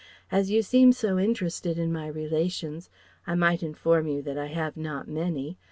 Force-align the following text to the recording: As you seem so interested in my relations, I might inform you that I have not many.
As 0.31 0.49
you 0.49 0.63
seem 0.63 0.93
so 0.93 1.19
interested 1.19 1.77
in 1.77 1.93
my 1.93 2.07
relations, 2.07 2.89
I 3.27 3.35
might 3.35 3.61
inform 3.61 4.07
you 4.07 4.23
that 4.23 4.35
I 4.35 4.47
have 4.47 4.75
not 4.75 5.07
many. 5.07 5.59